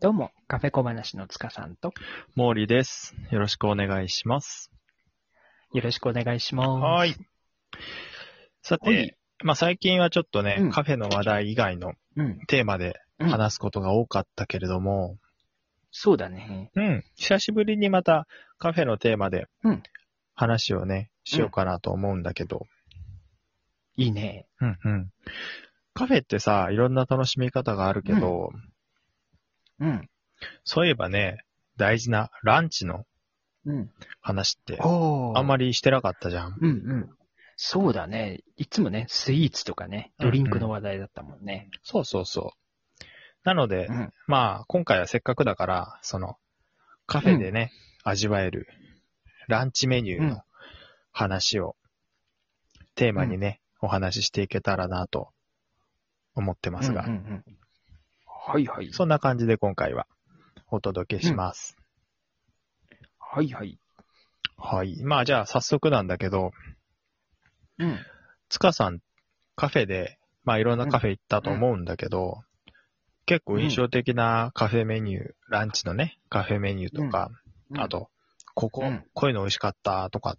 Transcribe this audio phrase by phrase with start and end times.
[0.00, 1.92] どうも、カフェ小話の塚さんと、
[2.36, 3.16] 毛利です。
[3.32, 4.70] よろしくお願いします。
[5.72, 6.68] よろしくお願いします。
[6.68, 7.16] はい。
[8.62, 12.38] さはいて、まあ最近はちょっとね、うんカフェの話題以外のうん。
[12.46, 15.16] テーマでうん話すことが多かったけれども、
[15.90, 16.70] そうだね。
[16.76, 18.28] うん、久しぶりにまた
[18.58, 19.82] カフェのテーマでうん
[20.32, 22.66] 話をね、しようかなと思うんだけど、
[23.96, 24.46] いいね。
[24.60, 25.10] うん、うん。
[25.92, 28.50] カフェってさ、いろんな楽しみ方があるけど、
[29.80, 30.10] うん。
[30.64, 31.44] そういえばね、
[31.76, 33.04] 大事なランチの
[33.66, 33.90] うん。
[34.20, 36.56] 話って、おあんまりしてなかったじゃん。
[36.60, 37.10] うんうん。
[37.56, 38.40] そうだね。
[38.56, 41.68] いつもね、スイーツとかね、ドリンクの話題だったもんね。
[41.82, 43.04] そうそうそう。
[43.44, 44.12] なので、うん。
[44.26, 46.36] まあ、今回はせっかくだから、その、
[47.06, 47.72] カフェでね、
[48.04, 48.68] 味わえる
[49.48, 50.42] ランチメニューうんの
[51.10, 51.74] 話を
[52.94, 55.30] テーマにね、お話ししていけたらなと
[56.34, 57.44] 思ってますが、うんうんうん
[58.48, 58.90] はいはい。
[58.92, 60.06] そんな感じで今回は
[60.70, 61.76] お届けします。
[63.18, 63.78] はいはい。
[64.56, 65.02] はい。
[65.02, 66.52] まあ、じゃあ早速なんだけど、
[67.78, 67.98] うん。
[68.48, 69.00] つかさん、
[69.54, 72.42] カフェで、まあいろんなカフェ行ったと思うんだけど、
[73.26, 77.30] 結構印象的なカフェメニュー、ランチのね、カフェメニューとか、
[77.70, 78.08] うんあ、と、
[78.54, 80.38] ここ、うんこういうの美味しかったとか、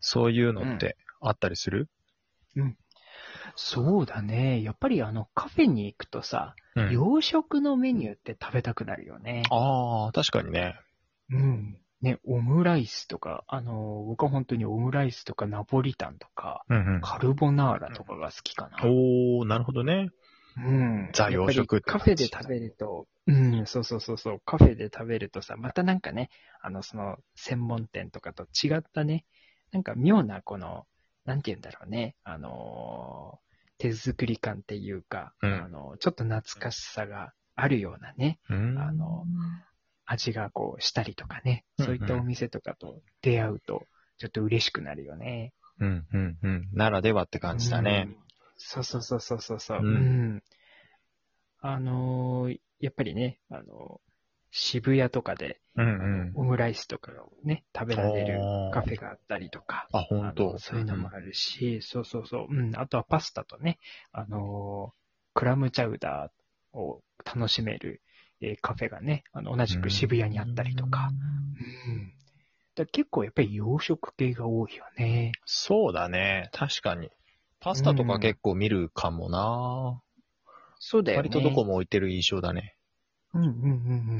[0.00, 1.88] そういうのってあったりする？
[3.56, 4.62] そうだね。
[4.62, 6.92] やっぱりあの、カフェに行くとさ、うん。
[6.92, 9.42] 洋食のメニューって食べたくなるよね。
[9.50, 10.78] ああ、確かにね。
[11.30, 11.78] うん。
[12.00, 18.78] ね、オムライスとか、あの、僕は本当にオムライスとかナポリタンとか、うんカルボナーラとかが好きかな。
[18.84, 19.40] うん。
[19.40, 20.10] おー、なるほどね。
[20.56, 21.10] うん。
[21.12, 26.30] ザ洋食ってカフェで食べると、うん、そうそうそうそう、カフェで食べるとさ、またなんかね、
[26.62, 29.24] あの、その、専門店とかと違ったね、
[29.72, 30.86] なんか妙なこの、
[31.28, 33.48] なんて言うんだろうね、あのー
[33.80, 38.76] 手作り感っていうか、うんあの、ちょっと懐かしさがあるようなね、うん。
[38.76, 39.24] あの、
[40.04, 45.52] 味がこうしたりとかね、そういったお店とかと出会うと、ちょっと嬉しくなるよね。
[45.78, 46.68] うん、うん、うん。
[46.72, 48.16] ならではって感じだねうん。
[48.56, 49.78] そうそうそうそうそうそう。
[49.78, 50.42] うんうん
[51.60, 54.07] あのーやっぱりね、あのー
[54.50, 56.32] 渋谷とかで、うん、あうん。
[56.32, 58.40] のオムライスとかをね、食べられる
[58.72, 60.58] カフェがあったりとか、あ、ほんあとの。
[60.58, 62.46] そういうのもあるし、そうそうそう。
[62.50, 62.76] うん。
[62.76, 63.78] あとはパスタとね、
[64.12, 64.98] あのー
[65.34, 68.02] クラムチャウダーを楽しめる、
[68.40, 71.10] えーカフェがね、あの、同じく渋谷にあったりとか。
[71.86, 72.12] うん。
[72.74, 75.32] だから結構やっぱり洋食系が多いよね。
[75.44, 76.48] そうだね。
[76.52, 77.10] 確かに。
[77.60, 80.00] パスタとか結構見るかもな、
[80.80, 81.28] そうだよね。
[81.28, 82.77] 割とどこも置いてる印象だね。
[83.34, 83.66] うんうんうんう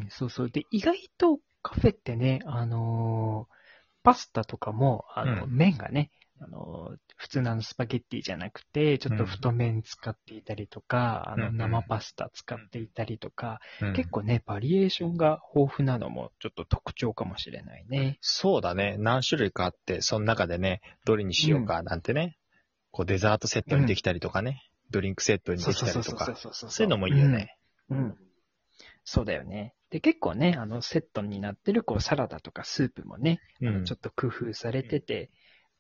[0.05, 0.07] ん。
[0.11, 0.51] そうそう。
[0.51, 3.59] で、意外とカフェってね、あのー
[4.05, 6.11] パスタとかも、あの、うん麺がね、
[6.41, 18.19] あのー普通のあのスパゲッティじゃなくて、ちょっと太麺使っていたりとか、うんうんあの、生パスタ使っていたりとか、うん結構ね、バリエーションが豊富なのもちょっと特徴かもしれないね。
[18.21, 18.97] そうだね。
[18.99, 22.37] 何種類かあって、その中でね、どれにしようかなんてね、
[22.93, 27.57] こうデザートセットにできたりとかね、ドリンクセットにできたりとか、そうそういうのもいいよね。
[27.91, 28.17] うん。
[29.09, 29.21] うん。
[29.21, 29.75] そうだよね。
[29.91, 33.85] で、結構ね、あの、セットになってる、こう、サラダとかスープもね、うん。
[33.85, 35.31] ちょっと工夫されてて、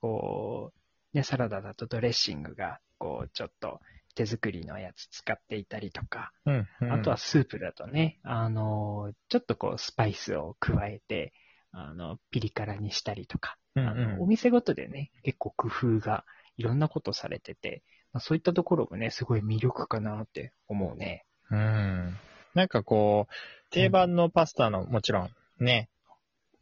[0.00, 0.72] こ
[1.14, 3.80] う、ね、サラダだとドレッシングが、こう、ちょっと
[4.14, 11.32] 手作りのやつ使っていたりとか、うんうんあとはスープだとね、あの、ちょっとこう、スパイスを加えて、
[11.70, 16.24] あの、ピリ辛にしたりとか、うんあのお店ごとでね、結構工夫が
[16.56, 21.24] いろんなことされてて、まあ、そういったところもね、すごい魅力かなって思うね。
[21.50, 22.16] うん。
[22.58, 25.30] なんかこう、定番のパスタの、もちろん
[25.60, 25.88] ね、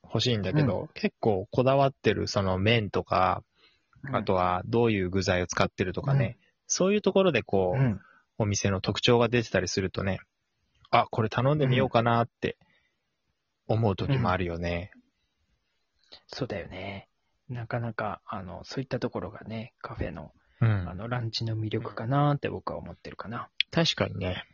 [0.04, 3.42] 欲しいんだけど、結構こだわってるその麺とか、
[4.12, 6.36] あとはどういう具材を使ってるとかね、
[6.66, 8.00] そういうところでこう、うん、
[8.36, 10.18] お店の特徴が出てたりするとね、
[10.90, 12.58] あ、これ頼んでみようかなって
[13.66, 14.90] 思う時もあるよね。
[16.26, 17.08] そうだよね。
[17.48, 20.88] なかなか、あの、そういったところがね、カフェの、うん。
[20.88, 23.48] あの、ランチの魅力かなって僕は思ってるかな。
[23.70, 24.44] 確かにね。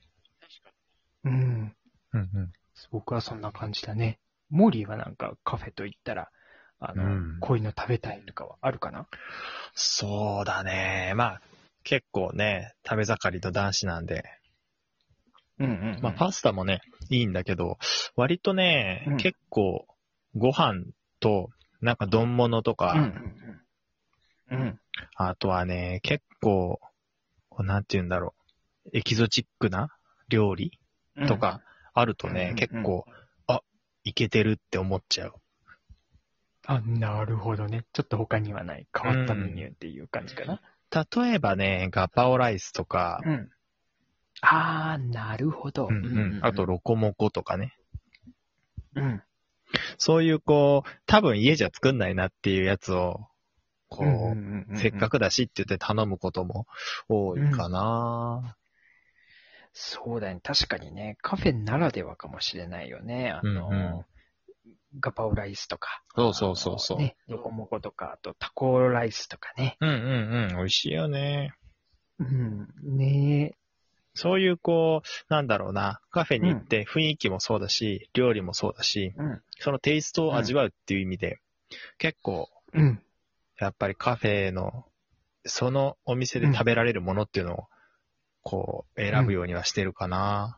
[1.24, 1.76] うん。
[2.12, 2.52] うんうん。
[2.90, 4.18] 僕はそんな感じだね。
[4.50, 6.30] モーリーはなんかカフェと言ったら、
[6.78, 9.06] あの、うんこういうの食べたいとかはあるかな？
[9.74, 11.12] そうだね。
[11.16, 11.42] まあ、
[11.84, 14.24] 結構ね、食べ盛りと男子なんで、
[15.58, 17.78] うんうん、まあ、パスタもね、いいんだけど、
[18.16, 19.86] 割とね、うん結構、
[20.34, 20.84] ご飯
[21.20, 21.50] と、
[21.80, 23.06] なんか丼物とか、うんうん
[24.50, 24.62] うん。
[24.62, 24.80] うん。
[25.16, 26.80] あとはね、結構、
[27.58, 28.34] なんて言うんだろ
[28.86, 29.88] う、エキゾチックな
[30.28, 30.81] 料理うん
[31.28, 31.62] とか
[31.94, 33.04] あるとね、うん結構、
[33.46, 33.60] あ、
[34.04, 35.34] いけてるって思っちゃう。
[36.66, 37.84] あ、なるほどね。
[37.92, 40.60] ちょっと他にはない変わったメニューっていう感じかな。
[40.90, 43.50] 例えばね、ガパオライスとか、うん。
[44.42, 45.88] あー、なるほど。
[45.88, 46.40] うんうん。
[46.42, 47.76] あと、、ロコモコとかね。
[48.94, 49.22] うん。
[49.98, 53.26] そういうこう、多分家じゃ作んないなっていうやつを、
[53.88, 55.12] こう、うんせっかく。
[55.12, 56.66] くだしって言って頼むことも
[57.08, 58.56] 多いかな。
[59.72, 60.40] そうだね。
[60.42, 63.30] 確かにね、カフェならではかもしれないよね。
[63.30, 64.04] あの、うんうん
[65.00, 66.02] ガパオライスとか。
[66.14, 69.76] そうそうそうそうね、ロコモコとか、あとタコライスとかね。
[69.80, 70.56] うんうんうん。
[70.56, 71.54] 美味しいよね。
[72.18, 72.68] うん。
[72.82, 73.54] ね
[74.14, 79.42] そういうこう、なんだろうな、カフェに行って雰囲気もそうだし、料理もそうだし、うん。
[79.58, 81.38] そのテイストを味わうっていう意味で、
[81.96, 83.02] 結構、うん。
[83.58, 84.84] やっぱりカフェの、
[85.46, 87.64] そのお店で食べられるものっていうのを、
[88.42, 90.56] こう、選ぶようにはしてるかな。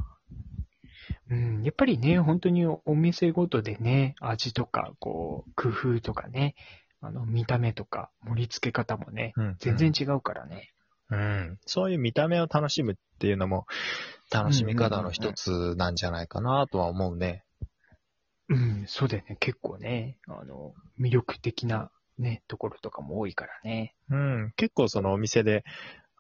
[1.31, 1.63] うん。
[1.63, 6.55] やっぱりね、本当にお店ごとでね、味とか、こう、工夫とかね、
[7.01, 10.71] あの、見た目とか、盛り付け方もね、うん全然違うからね。
[11.11, 11.59] うん。
[11.67, 13.67] そういう見た目を楽しむっていうのも、
[14.31, 17.45] 楽しみ方の一つなんじゃないかなとは思うね。
[18.49, 19.37] うん、そうだよね。
[19.41, 23.95] 結構ね、あの、魅力的なね、ところとかも多いからね。
[24.11, 24.53] うん。
[24.57, 25.65] 結構そのお店で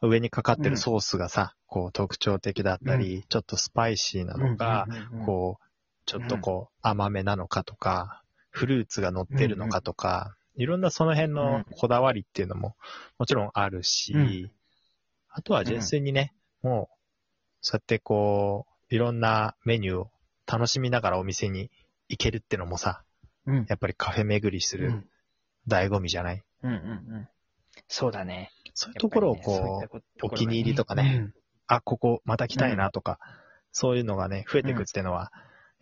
[0.09, 4.87] 上にかかってるソースがさ、こう特徴的だったり、ちょっとスパイシーなのか、
[5.25, 5.65] こう、
[6.07, 12.77] ちょっとこう甘めなのかとか、フルーツが乗ってるのかとか、いろんなその辺のこだわりっていうのも
[13.19, 14.51] もちろんあるし、うん。
[15.31, 16.97] あとは純粋にね、もう、
[17.61, 20.11] そうやってこう、いろんなメニューを
[20.47, 21.71] 楽しみながらお店に
[22.09, 23.03] 行けるってのもさ、
[23.47, 23.67] うん。
[23.69, 25.09] やっぱりカフェ巡りするうん。
[25.67, 26.81] 醍醐味じゃない、うんうんう
[27.19, 27.29] ん。
[27.89, 28.53] そうだね。
[28.75, 31.33] そういうところをこう、お気に入りとかね
[31.67, 33.19] あ、ここまた来たいなとか、
[33.73, 35.33] そういうのがね、増えていくっていうのは、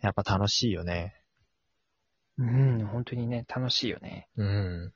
[0.01, 1.15] やっぱ楽しいよね。
[2.37, 2.79] うん。
[2.79, 4.29] うん、本当にね、楽しいよね。
[4.37, 4.93] うん。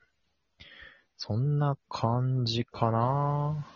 [1.16, 3.66] そんな感じかな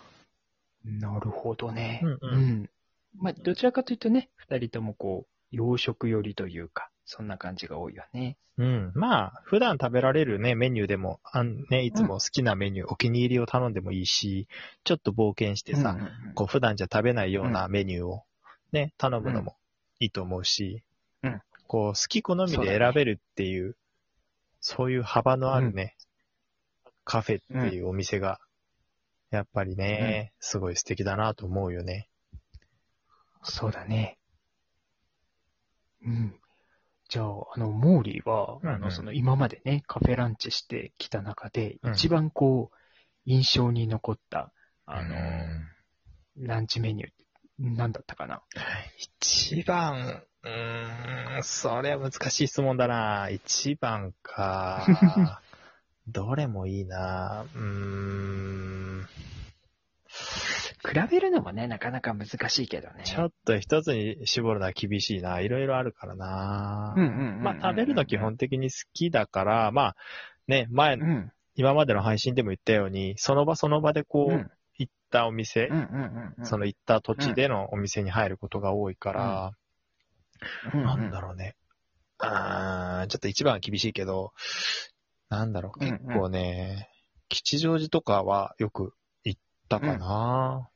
[0.84, 2.00] なるほどね。
[2.02, 2.70] うんうん
[3.14, 8.38] まあ、どちらかというとね、二人ともこう、洋食寄りというか、そんな感じが多いよね。
[8.56, 8.93] うん。
[8.94, 14.49] まあ、普段食べられるね、メニューでも、あんね、いつも好きなメニュー、お気に入りを頼んでもいいし、
[14.85, 18.25] ちょっと冒険してさ、うんうんうんこう、普段じゃ食べないようなメニューを
[18.73, 19.56] ね、頼むのも
[20.00, 20.82] いいと思うし、
[21.23, 23.76] うんこう、好き好みで選べるっていう、
[24.61, 25.97] そういう幅のあるね、
[27.05, 28.41] カフェっていうお店が、
[29.31, 32.09] やっぱりね、すごい素敵だなと思うよね。
[33.43, 34.19] そうだね。
[36.06, 36.41] うん。
[37.12, 37.26] じゃあ、
[37.56, 42.76] あの、モーリーは、うんうんあの、その、今までね、カフェランチしてきた中で、うん一番こう、
[43.26, 44.50] 印象に残った、
[44.87, 45.69] あの、うん
[46.47, 47.25] ランチメニューって、
[47.59, 48.41] 何だったかな？
[48.97, 53.29] 一番、うーん、それは難しい質問だな。
[53.29, 55.43] 一番か。
[56.09, 57.44] どれもいいな。
[57.55, 58.12] うーん。
[60.92, 63.04] 比べるのもね、なかなか難しいけどね。
[63.04, 65.40] ちょっと一つに絞るのは厳しいな。
[65.40, 66.94] いろいろあるからな。
[66.96, 69.96] うんうんうんうんうんまあ食べるの基本的に好きだから、まあ
[70.46, 71.32] ね、前、うん。
[71.54, 76.46] 今までの配信でも言ったように、その場その場でこう、うん行ったお店、うんうんうんうん。
[76.46, 79.52] その行った土地でのお店に入ることが多いから、
[80.72, 81.56] うんうん、なんだろうね。
[82.18, 84.32] あーちょっと一番は厳しいけど、
[85.28, 86.88] なんだろう、うんうん結構ね、
[87.28, 88.94] 吉祥寺とかはよく
[89.24, 90.68] 行ったかな。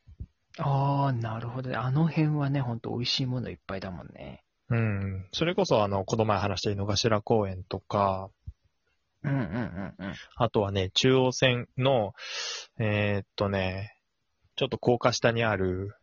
[0.59, 1.75] ああ、なるほどね。
[1.75, 4.43] あの辺はね、ほんと美味しいものいっぱいだもんね。
[4.69, 5.27] うん。
[5.31, 8.29] それこそあの、この前話した井の頭公園とか、
[9.23, 10.13] うんうんうんうん。
[10.35, 12.13] あとはね、中央線の、
[12.79, 13.95] えーっとね、
[14.55, 15.95] ちょっと高架下にある、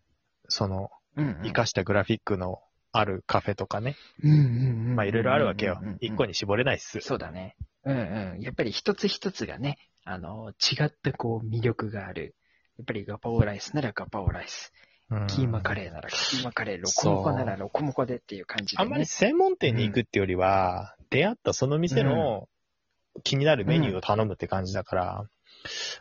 [0.49, 2.61] その、うんうん、活かしたグラフィックの
[2.93, 3.97] あるカフェとかね。
[4.23, 4.41] うんうんう
[4.93, 4.97] ん。
[4.97, 5.81] まあいろいろあるわけよ。
[6.01, 7.01] 一個に絞れないっす。
[7.01, 7.57] そうだね。
[7.85, 8.41] うんうん。
[8.41, 12.35] やっぱり一つ一つがね、あの、違ったこう魅力がある。
[12.79, 14.73] やっぱりガパオライスならガパオライス。
[15.11, 18.87] うんキーマカレーならキーマカレー、ロコモコならロコモコでっていう感じで、ね。
[18.87, 22.49] あんまり専門店に行くってよりは、出会ったその店の
[23.23, 25.29] 気になるメニューを頼むって感じだから、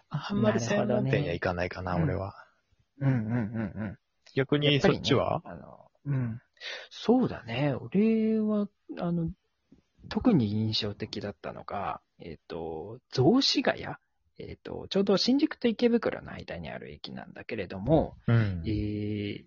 [0.10, 2.34] あんまり専門店には行かないかな、なね俺は。
[3.00, 3.98] うんうんうんうん。
[4.36, 5.42] 逆にそっちは？
[5.44, 6.42] あの、うん。
[6.90, 7.76] そうだね。
[7.78, 8.68] 俺は、
[9.00, 9.30] あの、
[10.10, 13.86] 特に印象的だったのが、えっ、と、雑司ヶ谷？
[14.40, 19.44] えっ、と、ちょうど新宿と池袋の間にある駅なんだけれども、うんえー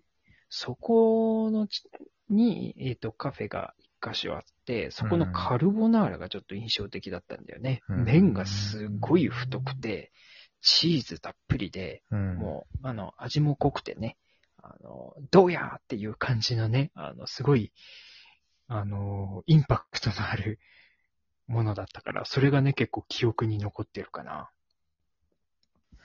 [0.49, 1.83] そこのち
[2.28, 7.83] に、えっ、と、カフェが一箇所あって、そこのカルボナーラがちょっと印象的だったんだよね。
[7.88, 10.12] うん麺がすごい太くて、
[10.61, 14.16] チーズたっぷりで、うんもう、あの、味も濃くてね、
[14.62, 17.73] あの、どうやーっていう感じのね、あの、すごい、
[18.69, 20.59] あの、インパクトのある
[21.47, 24.50] ものだったから、それがね、結構記憶に残ってるかな。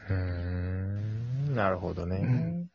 [0.09, 2.17] うーんなるほどね。
[2.17, 2.71] うん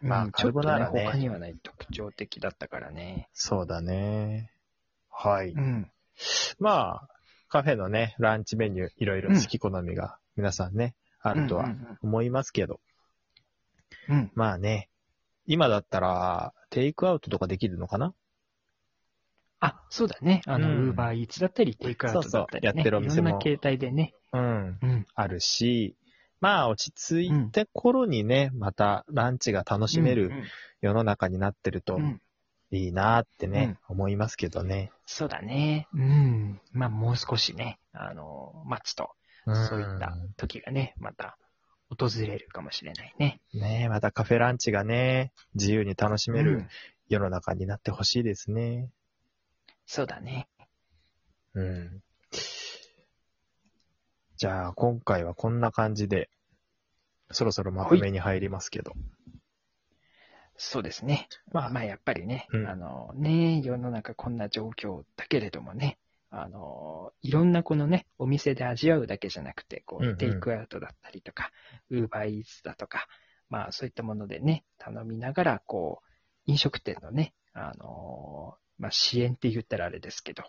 [0.00, 3.28] まあカルボナーラね他にはない特徴的だったからね。
[3.32, 4.52] そうだね。
[5.10, 5.50] はい。
[5.50, 5.90] うん。
[6.60, 7.08] まあ、
[7.48, 12.80] カフェのね、ランチメニュー、いろいろ好き好みが皆さんね、あるとはうん思いますけど、
[14.08, 14.30] うんうん。
[14.34, 14.88] まあね、
[15.46, 18.14] 今だったら、テイクアウトとかできるのかな？
[19.58, 20.42] あ、そうだね。
[20.46, 22.68] あの、うんウーバーイーツだったり、テイクアウトだったり、ね。
[22.68, 24.14] そうそうやってるお店もいろんな形態でね。
[24.32, 24.78] うん。
[24.80, 25.06] うん。
[25.14, 25.96] あるし、
[26.40, 30.32] まあ落ち着いて頃にね、またランチが楽しめる
[30.80, 32.02] 世の中になってるとうん。
[32.02, 32.20] うん
[32.70, 34.92] いいなってね、思いますけどね。
[35.06, 35.88] そうだね。
[35.94, 36.60] うん。
[36.72, 39.10] まあ、もう少しね、あの、待つと、
[39.46, 41.38] そういった時がね、また
[41.88, 43.40] 訪れるかもしれないね。
[43.54, 46.68] うんねまたカフェランチがね、自由に楽しめるうん
[47.08, 48.90] 世の中になってほしいですね。
[49.86, 50.46] そうだね。
[51.54, 52.02] うん。
[54.38, 56.30] じゃあ、今回はこんな感じで、
[57.32, 58.92] そろそろまとめに入りますけど。
[60.56, 61.28] そうですね。
[61.50, 65.98] まあまあ、やっぱりね、うんあのね、世の中こんな状況だけれどもね、
[66.30, 71.50] あの、いろんなこのね、お店で味わうだけじゃなくて、こう、うんうんテイクアウトだったりとか、
[71.90, 73.08] ウーバーイーツだとか、
[73.50, 76.08] まあそういったものでね、頼みながら、こう、
[76.46, 80.44] 飲食店のね、あの、まあ支援って言ったらあれですけど、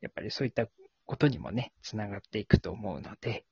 [0.00, 0.66] やっぱりそういった
[1.08, 3.46] ことにもね、つながっていくと思うので、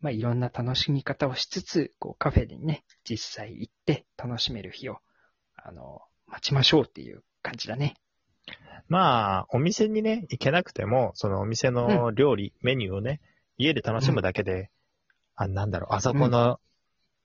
[0.00, 4.98] まあいろんな楽しみ方をしつつ、こうカフェにね、実際行って楽しめる日を、
[5.56, 7.94] あの、待ちましょうっていう感じだね。
[8.88, 13.20] まあ、お店にね、行けなくても、そのお店の料理、メニューをね、
[13.58, 14.70] 家で楽しむだけで、
[15.36, 16.58] あ、なんだろう、あそこの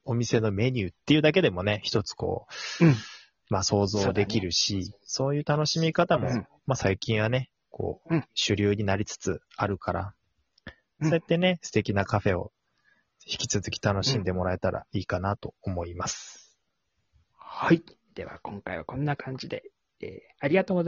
[0.05, 2.47] お店のメニューっていうだけでもね、一つこ
[2.79, 2.95] う、うん。
[3.49, 6.47] まあ想像できるし、そう,、いう楽しみ方も、うん。
[6.65, 10.13] まあ最近はね、こう、うん主流になりつつあるから、
[11.01, 12.51] うんそうやってね、素敵なカフェを
[13.25, 16.57] 引き続き楽しんでもらえたらいいかなと思います。
[17.35, 17.83] はい。
[18.13, 19.63] では今回はこんな感じで、
[20.01, 20.81] えーありがとうございました。